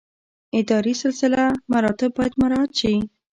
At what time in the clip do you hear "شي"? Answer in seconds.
2.79-2.93